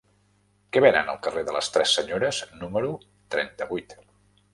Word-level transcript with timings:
Què 0.77 0.81
venen 0.85 1.11
al 1.11 1.19
carrer 1.27 1.43
de 1.49 1.53
les 1.55 1.69
Tres 1.75 1.93
Senyores 1.97 2.39
número 2.63 2.91
trenta-vuit? 3.37 3.95